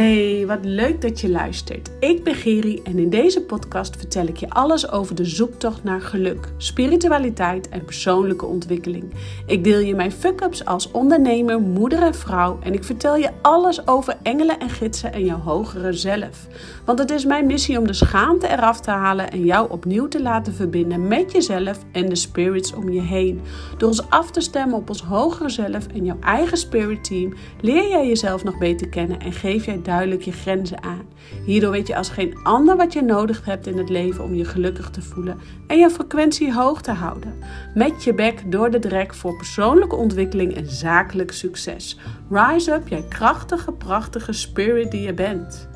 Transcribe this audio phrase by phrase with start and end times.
[0.00, 1.90] Hey, wat leuk dat je luistert.
[1.98, 6.00] Ik ben Geri en in deze podcast vertel ik je alles over de zoektocht naar
[6.00, 9.14] geluk, spiritualiteit en persoonlijke ontwikkeling.
[9.46, 13.86] Ik deel je mijn fuck-ups als ondernemer, moeder en vrouw en ik vertel je alles
[13.86, 16.46] over engelen en gidsen en jouw hogere zelf.
[16.84, 20.22] Want het is mijn missie om de schaamte eraf te halen en jou opnieuw te
[20.22, 23.40] laten verbinden met jezelf en de spirits om je heen.
[23.78, 27.88] Door ons af te stemmen op ons hogere zelf en jouw eigen spirit team leer
[27.88, 31.06] jij jezelf nog beter kennen en geef jij duidelijk je grenzen aan.
[31.44, 34.44] Hierdoor weet je als geen ander wat je nodig hebt in het leven om je
[34.44, 37.34] gelukkig te voelen en je frequentie hoog te houden.
[37.74, 41.98] Met je bek door de drek voor persoonlijke ontwikkeling en zakelijk succes.
[42.30, 45.69] Rise up, jij krachtige, prachtige spirit die je bent.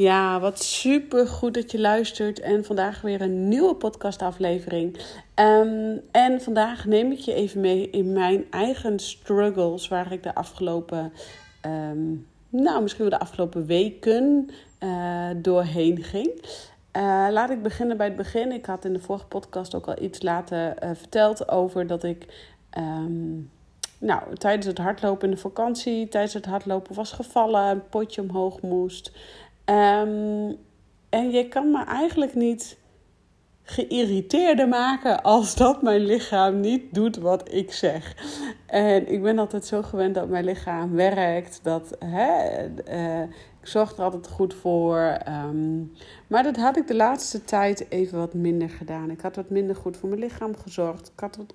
[0.00, 2.40] Ja, wat super goed dat je luistert.
[2.40, 4.96] En vandaag weer een nieuwe podcastaflevering.
[5.34, 10.34] Um, en vandaag neem ik je even mee in mijn eigen struggles, waar ik de
[10.34, 11.12] afgelopen,
[11.66, 16.30] um, nou misschien wel de afgelopen weken uh, doorheen ging.
[16.96, 18.52] Uh, laat ik beginnen bij het begin.
[18.52, 22.26] Ik had in de vorige podcast ook al iets laten uh, verteld over dat ik.
[22.78, 23.50] Um,
[23.98, 28.60] nou, tijdens het hardlopen in de vakantie, tijdens het hardlopen was gevallen, een potje omhoog
[28.60, 29.12] moest.
[29.70, 30.56] Um,
[31.08, 32.78] en je kan me eigenlijk niet
[33.70, 38.16] geïrriteerder maken als dat mijn lichaam niet doet wat ik zeg.
[38.66, 41.60] En ik ben altijd zo gewend dat mijn lichaam werkt.
[41.62, 43.22] Dat, hè, uh,
[43.60, 45.18] ik zorg er altijd goed voor.
[45.48, 45.92] Um,
[46.26, 49.10] maar dat had ik de laatste tijd even wat minder gedaan.
[49.10, 51.12] Ik had wat minder goed voor mijn lichaam gezorgd.
[51.14, 51.52] Ik had wat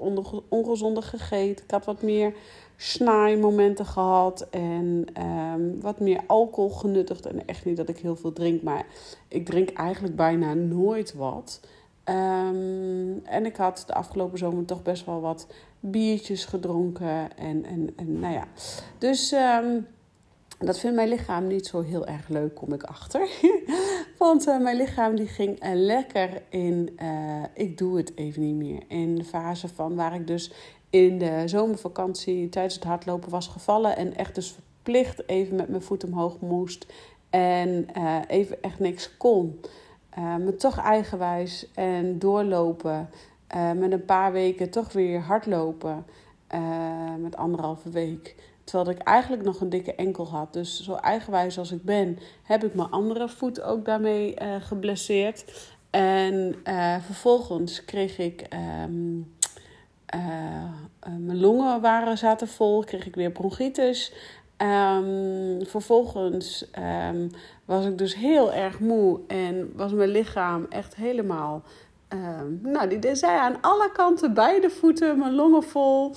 [0.50, 1.66] ongezonder gegeten.
[1.66, 2.34] Ik had wat meer
[2.76, 4.48] snaaimomenten gehad.
[4.50, 5.06] En
[5.54, 7.26] um, wat meer alcohol genuttigd.
[7.26, 8.62] En echt niet dat ik heel veel drink.
[8.62, 8.86] Maar
[9.28, 11.60] ik drink eigenlijk bijna nooit wat.
[12.10, 15.48] Um, en ik had de afgelopen zomer toch best wel wat
[15.80, 17.38] biertjes gedronken.
[17.38, 18.48] En, en, en nou ja.
[18.98, 19.88] Dus um,
[20.60, 23.30] dat vindt mijn lichaam niet zo heel erg leuk, kom ik achter.
[24.18, 28.56] Want uh, mijn lichaam die ging uh, lekker in, uh, ik doe het even niet
[28.56, 28.84] meer.
[28.88, 30.52] In de fase van waar ik dus
[30.90, 33.98] in de zomervakantie tijdens het hardlopen was gevallen.
[33.98, 36.86] En echt dus verplicht even met mijn voet omhoog moest.
[37.30, 37.88] En
[38.28, 39.60] even echt niks kon.
[40.18, 43.10] Uh, me toch eigenwijs en doorlopen.
[43.56, 46.06] Uh, met een paar weken toch weer hardlopen.
[46.54, 48.36] Uh, met anderhalve week.
[48.64, 50.54] Terwijl ik eigenlijk nog een dikke enkel had.
[50.54, 55.74] Dus zo eigenwijs als ik ben, heb ik mijn andere voet ook daarmee geblesseerd.
[55.90, 56.56] En
[57.02, 58.48] vervolgens kreeg ik.
[58.84, 59.34] Um,
[61.18, 64.14] mijn longen waren, zaten vol, kreeg ik weer bronchitis.
[64.58, 66.66] Um, vervolgens
[67.12, 67.30] um,
[67.66, 71.64] was ik dus heel erg moe en was mijn lichaam echt helemaal.
[72.10, 76.16] Um, nou, die zei aan alle kanten, beide voeten, mijn longen vol.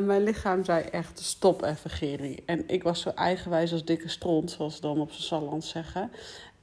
[0.00, 2.42] Mijn lichaam zei echt: stop even, Geri.
[2.46, 6.10] En ik was zo eigenwijs als dikke stront, zoals ze dan op zijn Salland zeggen.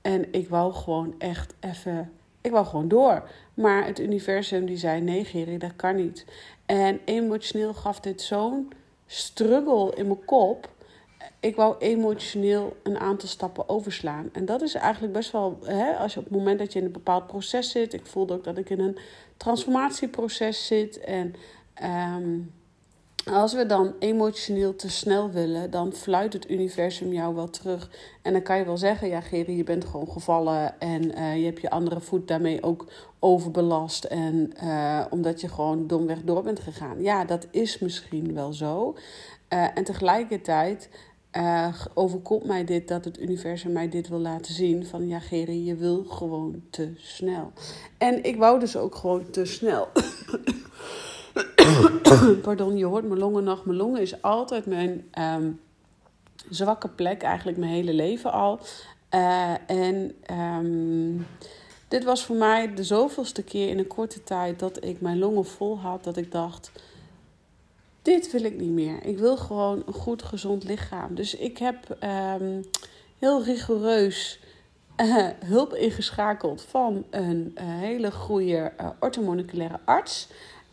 [0.02, 2.12] En ik wou gewoon echt even.
[2.42, 3.30] Ik wou gewoon door.
[3.54, 6.26] Maar het universum die zei: nee, Geri, dat kan niet.
[6.66, 8.72] En emotioneel gaf dit zo'n
[9.08, 10.70] struggle in mijn kop
[11.40, 14.30] ik wou emotioneel een aantal stappen overslaan.
[14.32, 16.86] En dat is eigenlijk best wel, hè, als je op het moment dat je in
[16.86, 17.94] een bepaald proces zit.
[17.94, 18.98] Ik voelde ook dat ik in een
[19.38, 21.00] transformatieproces zit.
[21.00, 21.36] En
[21.84, 22.52] um,
[23.32, 27.90] als we dan emotioneel te snel willen, dan fluit het universum jou wel terug.
[28.22, 31.46] En dan kan je wel zeggen, ja Geri, je bent gewoon gevallen en uh, je
[31.46, 32.86] hebt je andere voet daarmee ook
[33.20, 34.04] overbelast.
[34.04, 37.02] En uh, omdat je gewoon domweg door bent gegaan.
[37.02, 38.96] Ja, dat is misschien wel zo.
[39.54, 40.90] Uh, en tegelijkertijd
[41.94, 44.86] overkomt mij dit dat het universum mij dit wil laten zien.
[44.86, 47.52] Van ja, Geri, je wil gewoon te snel.
[47.98, 49.88] En ik wou dus ook gewoon te snel.
[52.42, 53.66] Pardon, je hoort mijn longen nog.
[53.66, 55.60] Mijn longen is altijd mijn um,
[56.50, 58.60] zwakke plek, eigenlijk mijn hele leven al.
[59.12, 61.28] Uh, en um,
[61.88, 65.46] dit was voor mij de zoveelste keer in een korte tijd dat ik mijn longen
[65.46, 66.04] vol had.
[66.04, 66.72] Dat ik dacht
[68.04, 69.04] dit wil ik niet meer.
[69.04, 71.16] Ik wil gewoon een goed, gezond lichaam.
[71.16, 71.98] Dus ik heb
[72.40, 72.64] um,
[73.20, 74.40] heel rigoureus
[74.98, 80.28] uh, hulp ingeschakeld van een uh, hele goede uh, orthomoleculaire arts.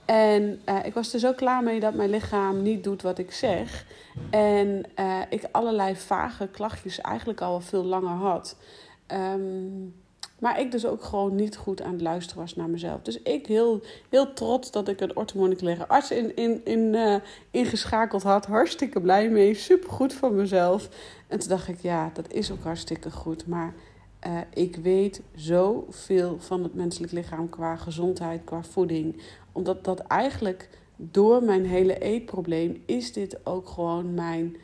[0.04, 3.86] En ik was er zo klaar mee dat mijn lichaam niet doet wat ik zeg.
[4.30, 4.84] En
[5.28, 8.56] ik allerlei vage klachtjes eigenlijk al veel langer had.
[9.06, 9.94] Um,
[10.40, 13.02] maar ik dus ook gewoon niet goed aan het luisteren was naar mezelf.
[13.02, 17.14] Dus ik heel, heel trots dat ik een orthomoleculaire arts in, in, in, uh,
[17.50, 18.46] ingeschakeld had.
[18.46, 19.54] Hartstikke blij mee.
[19.54, 20.88] Super goed van mezelf.
[21.28, 23.46] En toen dacht ik, ja, dat is ook hartstikke goed.
[23.46, 23.74] Maar
[24.26, 29.22] uh, ik weet zoveel van het menselijk lichaam qua gezondheid, qua voeding.
[29.52, 34.56] Omdat dat eigenlijk door mijn hele eetprobleem is dit ook gewoon mijn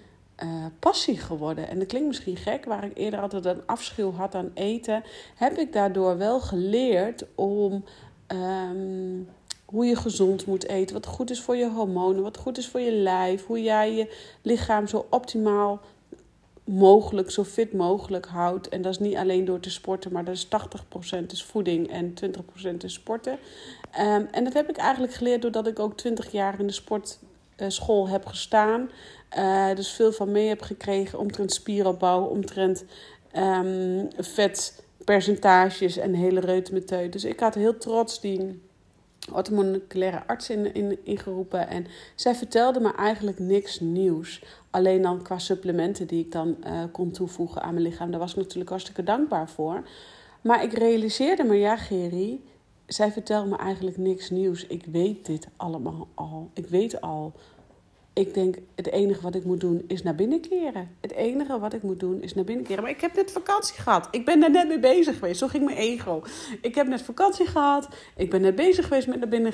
[0.45, 1.69] uh, passie geworden.
[1.69, 5.03] En dat klinkt misschien gek, waar ik eerder altijd een afschuw had aan eten,
[5.35, 7.85] heb ik daardoor wel geleerd om
[8.27, 9.21] ehm,
[9.65, 12.81] hoe je gezond moet eten, wat goed is voor je hormonen, wat goed is voor
[12.81, 15.81] je lijf, hoe jij je lichaam zo optimaal
[16.67, 18.69] mogelijk, zo fit mogelijk houdt.
[18.69, 20.49] En dat is niet alleen door te sporten, maar dat is
[21.23, 23.39] 80% is voeding en 20% is sporten.
[23.91, 28.09] Ehm, en dat heb ik eigenlijk geleerd doordat ik ook 20 jaar in de sportschool
[28.09, 28.91] heb gestaan.
[29.39, 32.85] Uh, dus veel van mee heb gekregen omtrent spieropbouw, omtrent
[33.37, 37.13] um, vetpercentages en hele reutemeteut.
[37.13, 38.61] Dus ik had heel trots die
[39.33, 41.69] orthomoleculaire arts in, in, ingeroepen.
[41.69, 44.45] En zij vertelde me eigenlijk niks nieuws.
[44.71, 48.11] Alleen dan qua supplementen die ik dan uh, kon toevoegen aan mijn lichaam.
[48.11, 49.83] Daar was ik natuurlijk hartstikke dankbaar voor.
[50.41, 52.41] Maar ik realiseerde me, ja Gerry,
[52.87, 54.67] zij vertelde me eigenlijk niks nieuws.
[54.67, 56.51] Ik weet dit allemaal al.
[56.55, 57.33] Ik weet al
[58.19, 60.91] ik denk, het enige wat ik moet doen is naar binnen keren.
[61.01, 62.83] Het enige wat ik moet doen is naar binnen keren.
[62.83, 64.09] Maar ik heb net vakantie gehad.
[64.11, 65.39] Ik ben daar net mee bezig geweest.
[65.39, 66.23] Zo ging mijn ego.
[66.61, 67.89] Ik heb net vakantie gehad.
[68.17, 69.53] Ik ben net bezig geweest met naar binnen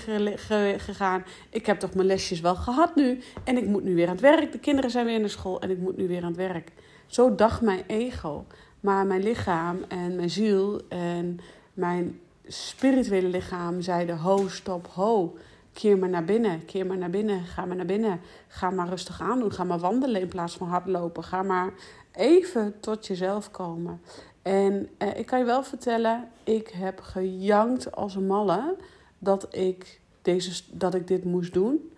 [0.79, 1.25] gegaan.
[1.51, 3.19] Ik heb toch mijn lesjes wel gehad nu.
[3.45, 4.53] En ik moet nu weer aan het werk.
[4.53, 6.73] De kinderen zijn weer naar school en ik moet nu weer aan het werk.
[7.07, 8.45] Zo dacht mijn ego.
[8.81, 11.41] Maar mijn lichaam en mijn ziel en
[11.75, 15.37] mijn spirituele lichaam zeiden: ho, stop, ho.
[15.73, 18.21] Keer maar naar binnen, keer maar naar binnen, ga maar naar binnen.
[18.49, 21.25] Ga maar rustig aan doen, ga maar wandelen in plaats van hardlopen.
[21.25, 21.73] Ga maar
[22.13, 24.01] even tot jezelf komen.
[24.43, 28.77] En eh, ik kan je wel vertellen, ik heb gejankt als een malle
[29.19, 31.93] dat ik, deze, dat ik dit moest doen.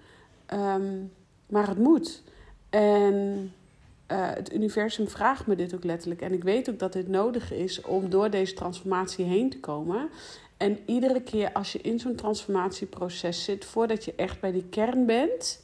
[0.46, 1.02] Ehm,
[1.46, 2.22] maar het moet.
[2.70, 3.52] En
[4.12, 6.20] uh, het universum vraagt me dit ook letterlijk.
[6.20, 10.08] En ik weet ook dat dit nodig is om door deze transformatie heen te komen.
[10.64, 15.06] En iedere keer als je in zo'n transformatieproces zit, voordat je echt bij die kern
[15.06, 15.62] bent.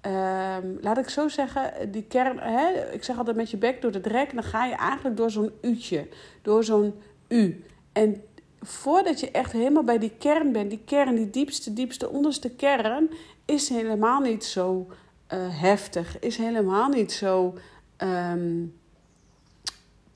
[0.00, 3.90] Ehm, laat ik zo zeggen, die kern, hè, ik zeg altijd met je bek door
[3.90, 6.08] de drek, dan ga je eigenlijk door zo'n u'tje,
[6.42, 6.94] door zo'n
[7.28, 7.64] u.
[7.92, 8.22] En
[8.60, 13.10] voordat je echt helemaal bij die kern bent, die kern, die diepste, diepste, onderste kern,
[13.44, 14.86] is helemaal niet zo
[15.32, 17.54] uh, heftig, is helemaal niet zo
[17.98, 18.74] um,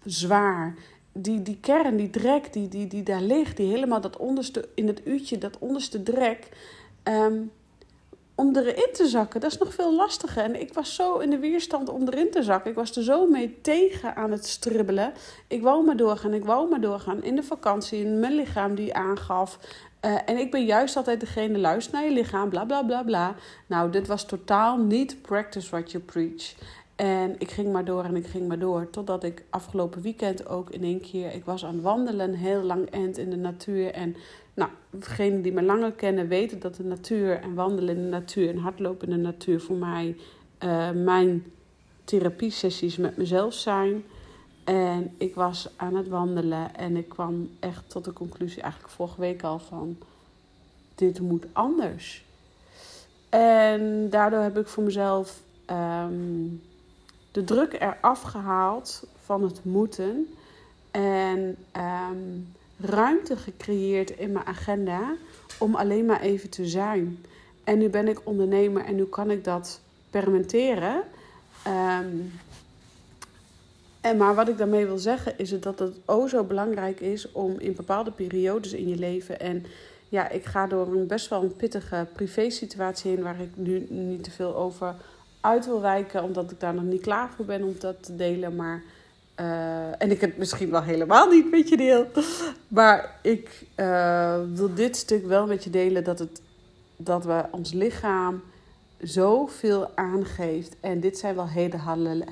[0.04, 0.75] zwaar
[1.23, 4.87] die, die kern, die drek die, die, die daar ligt, die helemaal dat onderste, in
[4.87, 6.49] het uurtje, dat onderste drek,
[7.05, 7.50] um,
[8.38, 10.43] om erin te zakken, dat is nog veel lastiger.
[10.43, 12.70] En ik was zo in de weerstand om erin te zakken.
[12.70, 15.12] Ik was er zo mee tegen aan het stribbelen.
[15.47, 17.23] Ik wou maar doorgaan, ik wou maar doorgaan.
[17.23, 19.59] In de vakantie, in mijn lichaam die aangaf.
[20.05, 23.35] Uh, en ik ben juist altijd degene, luister naar je lichaam, bla bla bla bla.
[23.67, 26.55] Nou, dit was totaal niet practice what you preach.
[26.99, 28.91] En ik ging maar door en ik ging maar door.
[28.91, 31.35] Totdat ik afgelopen weekend ook in één keer.
[31.35, 33.93] Ik was aan het wandelen, heel lang end in de natuur.
[33.93, 34.17] En
[34.55, 38.49] nou, degenen die me langer kennen weten dat de natuur en wandelen in de natuur
[38.49, 40.17] en hardlopen in de natuur voor mij
[40.65, 41.53] uh, mijn
[42.05, 44.05] therapiesessies met mezelf zijn.
[44.65, 49.21] En ik was aan het wandelen en ik kwam echt tot de conclusie, eigenlijk vorige
[49.21, 49.97] week al, van
[50.95, 52.25] dit moet anders.
[53.29, 56.62] En daardoor heb ik voor mezelf um,
[57.38, 60.35] de druk eraf gehaald van het moeten.
[60.90, 61.56] En
[62.11, 65.14] um, ruimte gecreëerd in mijn agenda
[65.58, 67.25] om alleen maar even te zijn.
[67.64, 69.81] En nu ben ik ondernemer en nu kan ik dat
[70.11, 71.02] permitteren.
[71.66, 72.33] Um,
[74.00, 77.59] en maar wat ik daarmee wil zeggen is dat het o zo belangrijk is om
[77.59, 79.40] in bepaalde periodes in je leven.
[79.40, 79.64] En
[80.09, 83.87] ja, ik ga door een best wel een pittige privé situatie heen waar ik nu
[83.88, 84.95] niet te veel over
[85.40, 88.57] uit wil wijken, omdat ik daar nog niet klaar voor ben om dat te delen.
[88.57, 88.83] Maar,
[89.40, 92.07] uh, en ik het misschien wel helemaal niet met je deel.
[92.68, 96.40] Maar ik uh, wil dit stuk wel met je delen dat, het,
[96.97, 98.42] dat we ons lichaam
[99.00, 100.76] zoveel aangeeft.
[100.80, 102.25] En dit zijn wel hele harde,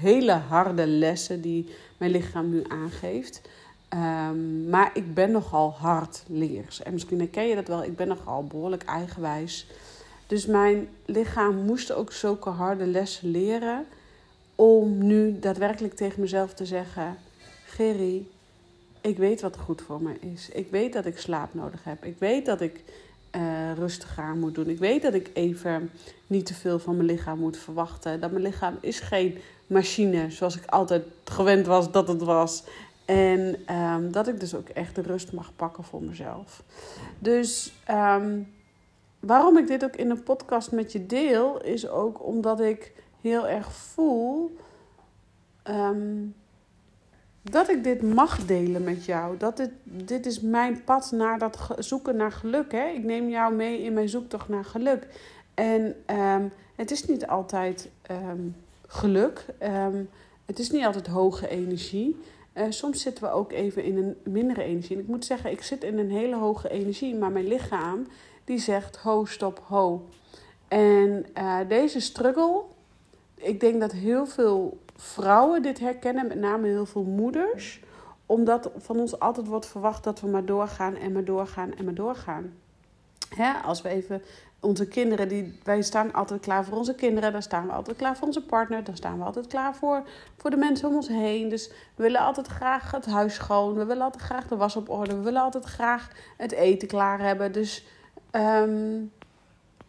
[0.00, 3.40] hele, harde lessen die mijn lichaam nu aangeeft.
[3.90, 6.82] Um, maar ik ben nogal hardleers.
[6.82, 7.84] En misschien herken je dat wel.
[7.84, 9.66] Ik ben nogal behoorlijk eigenwijs.
[10.26, 13.86] Dus mijn lichaam moest ook zulke harde lessen leren
[14.54, 17.16] om nu daadwerkelijk tegen mezelf te zeggen:
[17.66, 18.26] Gerry,
[19.00, 20.48] ik weet wat goed voor me is.
[20.48, 22.04] Ik weet dat ik slaap nodig heb.
[22.04, 22.82] Ik weet dat ik
[23.36, 24.68] uh, rustig aan moet doen.
[24.68, 25.90] Ik weet dat ik even
[26.26, 28.20] niet te veel van mijn lichaam moet verwachten.
[28.20, 32.64] Dat mijn lichaam is geen machine zoals ik altijd gewend was dat het was.
[33.04, 36.62] En um, dat ik dus ook echt de rust mag pakken voor mezelf.
[37.18, 38.54] Dus um,
[39.26, 43.48] waarom ik dit ook in een podcast met je deel, is ook omdat ik heel
[43.48, 44.56] erg voel.
[45.70, 46.34] Um,
[47.42, 49.36] dat ik dit mag delen met jou.
[49.36, 52.72] Dat dit, dit is mijn pad naar dat zoeken naar geluk.
[52.72, 52.86] Hè?
[52.86, 55.06] Ik neem jou mee in mijn zoektocht naar geluk.
[55.54, 58.56] En um, het is niet altijd um,
[58.86, 59.46] geluk.
[60.44, 62.16] Het is niet altijd hoge energie.
[62.54, 64.96] Uh, soms zitten we ook even in een mindere energie.
[64.96, 68.06] En ik moet zeggen, ik zit in een hele hoge energie, maar mijn lichaam
[68.46, 70.08] die zegt ho, stop, ho.
[70.68, 72.62] En uh, deze struggle,
[73.34, 77.80] ik denk dat heel veel vrouwen dit herkennen, met name heel veel moeders.
[78.26, 81.94] Omdat van ons altijd wordt verwacht dat we maar doorgaan en maar doorgaan en maar
[81.94, 82.52] doorgaan.
[83.34, 84.22] Hè, als we even
[84.60, 88.16] onze kinderen, die, wij staan altijd klaar voor onze kinderen, dan staan we altijd klaar
[88.16, 90.02] voor onze partner, dan staan we altijd klaar voor,
[90.36, 91.48] voor de mensen om ons heen.
[91.48, 94.88] Dus we willen altijd graag het huis schoon, we willen altijd graag de was op
[94.88, 97.52] orde, we willen altijd graag het eten klaar hebben.
[97.52, 97.86] Dus
[98.36, 99.12] um,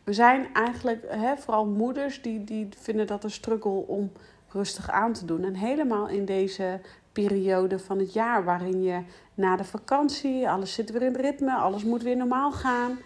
[0.04, 4.12] we zijn eigenlijk, hè, vooral moeders, die, die vinden dat een struggle om
[4.48, 5.44] rustig aan te doen.
[5.44, 6.80] En helemaal in deze
[7.12, 9.02] periode van het jaar waarin je
[9.34, 13.00] na de vakantie, alles zit weer in het ritme, alles moet weer normaal gaan.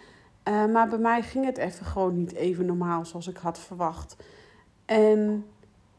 [0.48, 4.16] Uh, maar bij mij ging het even gewoon niet even normaal zoals ik had verwacht.
[4.84, 5.46] En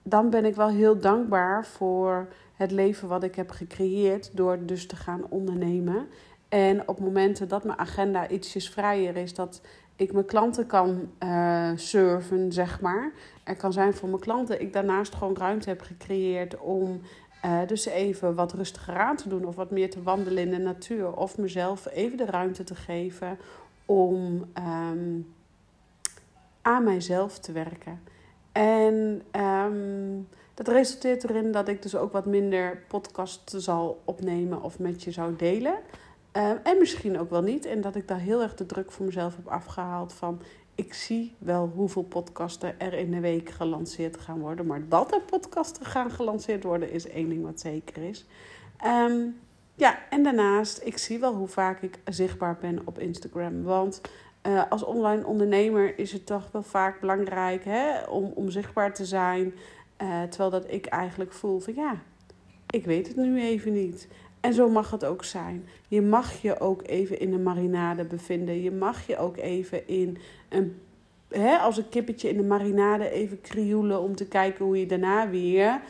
[0.04, 4.88] dan ben ik wel heel dankbaar voor het leven wat ik heb gecreëerd door dus
[4.88, 6.08] te gaan ondernemen.
[6.54, 9.62] En op momenten dat mijn agenda ietsjes vrijer is, dat
[9.96, 13.12] ik mijn klanten kan uh, surfen, zeg maar.
[13.44, 14.62] Er kan zijn voor mijn klanten.
[14.62, 17.02] Ik daarnaast gewoon ruimte heb gecreëerd om
[17.46, 19.46] uh, dus even wat rustiger aan te doen.
[19.46, 21.16] Of wat meer te wandelen in de natuur.
[21.16, 23.38] Of mezelf even de ruimte te geven
[23.86, 25.34] om um,
[26.62, 28.02] aan mijzelf te werken.
[28.52, 34.80] En um, dat resulteert erin dat ik dus ook wat minder podcast zal opnemen of
[34.80, 35.76] met je zou delen.
[36.38, 37.66] Uh, en misschien ook wel niet.
[37.66, 40.42] En dat ik daar heel erg de druk voor mezelf heb afgehaald van...
[40.76, 44.66] ik zie wel hoeveel podcasten er in de week gelanceerd gaan worden.
[44.66, 48.26] Maar dat er podcasten gaan gelanceerd worden is één ding wat zeker is.
[48.86, 49.40] Um,
[49.76, 53.64] ja, en daarnaast, ik zie wel hoe vaak ik zichtbaar ben op Instagram.
[53.64, 54.02] Want
[54.48, 59.06] uh, als online ondernemer is het toch wel vaak belangrijk hè, om, om zichtbaar te
[59.06, 59.54] zijn.
[60.02, 62.02] Uh, terwijl dat ik eigenlijk voel van ja,
[62.70, 64.08] ik weet het nu even niet.
[64.44, 65.68] En zo mag het ook zijn.
[65.88, 68.62] Je mag je ook even in een marinade bevinden.
[68.62, 70.18] Je mag je ook even in
[70.50, 70.80] een,
[71.28, 75.30] hè, als een kippetje in de marinade even krioelen om te kijken hoe je daarna
[75.30, 75.82] weer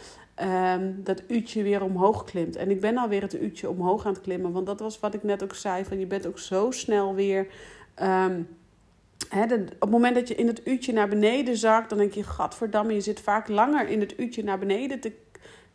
[0.75, 2.55] um, dat uurtje weer omhoog klimt.
[2.55, 4.51] En ik ben alweer het uurtje omhoog aan het klimmen.
[4.51, 5.85] Want dat was wat ik net ook zei.
[5.85, 7.47] Van je bent ook zo snel weer.
[8.01, 8.47] Um,
[9.29, 12.23] de, op het moment dat je in het uurtje naar beneden zakt, dan denk je:
[12.23, 15.11] Gadverdamme, je zit vaak langer in het uurtje naar beneden te,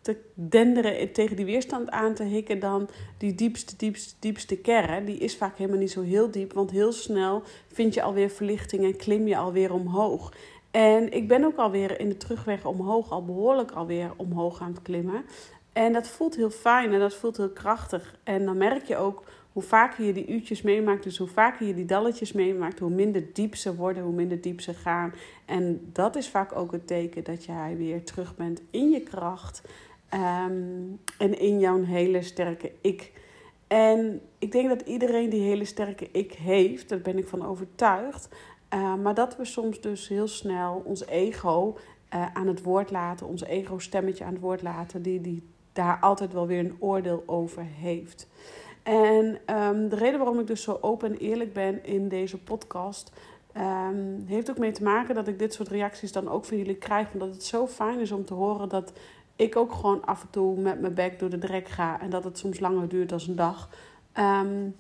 [0.00, 2.88] te denderen, tegen die weerstand aan te hikken dan
[3.19, 5.05] die diepste, diepste, diepste kern.
[5.05, 8.85] Die is vaak helemaal niet zo heel diep, want heel snel vind je alweer verlichting
[8.85, 10.33] en klim je alweer omhoog.
[10.71, 14.83] En ik ben ook alweer in de terugweg omhoog, al behoorlijk alweer omhoog aan het
[14.83, 15.25] klimmen.
[15.73, 18.17] En dat voelt heel fijn en dat voelt heel krachtig.
[18.25, 21.75] En dan merk je ook hoe vaker je die uurtjes meemaakt, dus hoe vaker je
[21.75, 25.14] die dalletjes meemaakt, hoe minder diep ze worden, hoe minder diep ze gaan.
[25.45, 29.62] En dat is vaak ook het teken dat jij weer terug bent in je kracht
[30.14, 33.12] um, en in jouw hele sterke ik.
[33.66, 38.28] En ik denk dat iedereen die hele sterke ik heeft, daar ben ik van overtuigd.
[38.74, 41.76] Uh, maar dat we soms dus heel snel ons ego
[42.14, 46.32] uh, aan het woord laten, ons ego-stemmetje aan het woord laten, die, die daar altijd
[46.32, 48.28] wel weer een oordeel over heeft.
[48.82, 53.12] En um, de reden waarom ik dus zo open en eerlijk ben in deze podcast,
[53.56, 56.76] um, heeft ook mee te maken dat ik dit soort reacties dan ook van jullie
[56.76, 57.12] krijg.
[57.12, 58.92] Omdat het zo fijn is om te horen dat
[59.38, 62.25] ik ook gewoon af en toe met mijn bek door de drek ga en dat
[62.25, 63.68] het soms langer duurt dan een dag.
[64.18, 64.75] Um,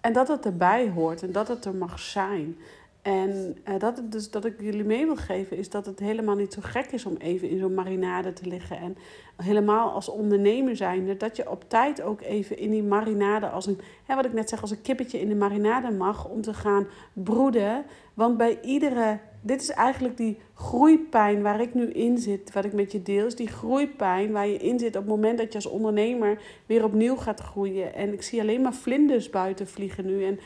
[0.00, 2.56] en dat het erbij hoort en dat het er mag zijn.
[3.02, 6.34] En uh, dat, het dus, dat ik jullie mee wil geven is dat het helemaal
[6.34, 8.78] niet zo gek is om even in zo'n marinade te liggen.
[8.78, 8.96] En
[9.36, 13.80] helemaal als ondernemer zijnde, dat je op tijd ook even in die marinade, als een,
[14.04, 16.86] hè, wat ik net zeg, als een kippetje in de marinade mag om te gaan
[17.12, 17.84] broeden.
[18.14, 22.72] Want bij iedere, dit is eigenlijk die groeipijn waar ik nu in zit, wat ik
[22.72, 25.54] met je deel, is die groeipijn waar je in zit op het moment dat je
[25.54, 27.94] als ondernemer weer opnieuw gaat groeien.
[27.94, 30.24] En ik zie alleen maar vlinders buiten vliegen nu.
[30.24, 30.40] En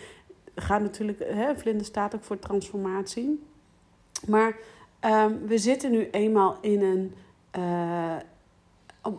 [0.55, 3.43] gaat natuurlijk, hè, vlinder staat ook voor transformatie.
[4.27, 4.57] Maar
[5.01, 7.15] um, we zitten nu eenmaal in een.
[7.59, 8.17] Uh,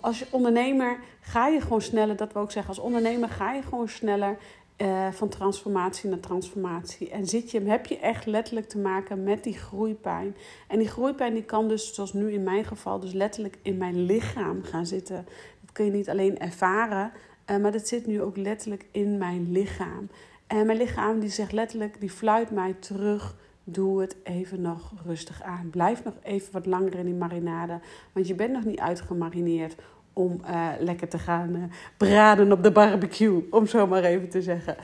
[0.01, 3.61] als je ondernemer ga je gewoon sneller, dat we ook zeggen, als ondernemer ga je
[3.61, 4.37] gewoon sneller
[4.77, 7.09] uh, van transformatie naar transformatie.
[7.09, 10.35] En zit je, heb je echt letterlijk te maken met die groeipijn.
[10.67, 14.05] En die groeipijn die kan dus, zoals nu in mijn geval, dus letterlijk in mijn
[14.05, 15.25] lichaam gaan zitten.
[15.61, 17.11] Dat kun je niet alleen ervaren,
[17.51, 20.09] uh, maar dat zit nu ook letterlijk in mijn lichaam.
[20.47, 23.35] En mijn lichaam die zegt letterlijk, die fluit mij terug.
[23.65, 25.69] Doe het even nog rustig aan.
[25.69, 27.79] Blijf nog even wat langer in die marinade.
[28.11, 29.75] Want je bent nog niet uitgemarineerd
[30.13, 31.63] om uh, lekker te gaan uh,
[31.97, 34.75] braden op de barbecue, om zo maar even te zeggen.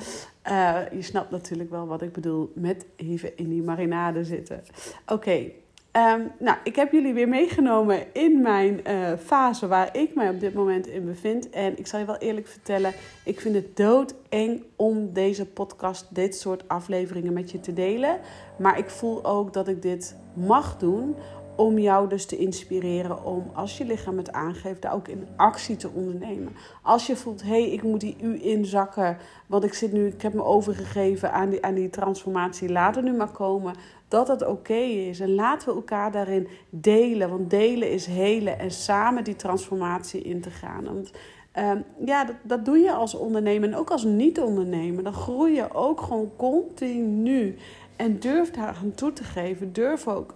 [0.49, 4.63] Uh, je snapt natuurlijk wel wat ik bedoel met even in die marinade zitten.
[5.07, 8.81] Oké, um, nou, ik heb jullie weer meegenomen in mijn
[9.19, 11.49] fase waar ik mij op dit moment in bevind.
[11.49, 12.93] En ik zal je wel eerlijk vertellen,
[13.25, 18.19] ik vind het doodeng om deze podcast, dit soort afleveringen met je te delen.
[18.57, 21.15] Maar ik voel ook dat ik dit mag doen
[21.59, 25.75] om jou dus te inspireren om als je lichaam het aangeeft, daar ook in actie
[25.75, 26.55] te ondernemen.
[26.81, 30.21] Als je voelt, hé, hey, ik moet die U inzakken, want ik zit nu, ik
[30.21, 33.73] heb me overgegeven aan die, aan die transformatie, laat het nu maar komen.
[34.07, 35.19] Dat het oké is.
[35.19, 37.29] En laten we elkaar daarin delen.
[37.29, 40.83] Want delen is helen en samen die transformatie in te gaan.
[40.83, 41.11] Want
[41.57, 45.03] um, ja, dat, dat doe je als ondernemer en ook als niet-ondernemer.
[45.03, 47.55] Dan groei je ook gewoon continu.
[47.95, 49.73] En durf daar aan toe te geven.
[49.73, 50.33] Durf ook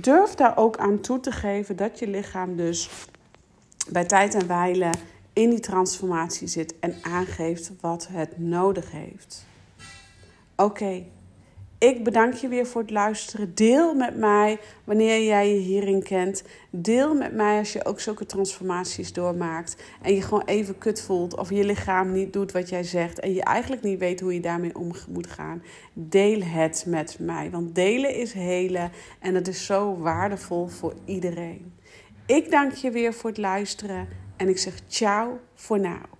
[0.00, 2.90] Durf daar ook aan toe te geven dat je lichaam dus
[3.88, 4.90] bij tijd en wijle
[5.32, 9.46] in die transformatie zit en aangeeft wat het nodig heeft.
[10.56, 11.04] Oké,
[11.78, 13.54] ik bedank je weer voor het luisteren.
[13.54, 16.44] Deel met mij wanneer jij je hierin kent.
[16.70, 19.82] Deel met mij als je ook zulke transformaties doormaakt.
[20.02, 21.36] En je gewoon even kut voelt.
[21.36, 23.20] Of je lichaam niet doet wat jij zegt.
[23.20, 25.62] En je eigenlijk niet weet hoe je daarmee om moet gaan.
[25.92, 27.50] Deel het met mij.
[27.50, 28.90] Want delen is helen.
[29.20, 31.72] En het is zo waardevol voor iedereen.
[32.26, 34.08] Ik dank je weer voor het luisteren.
[34.36, 36.15] En ik zeg ciao voor nu.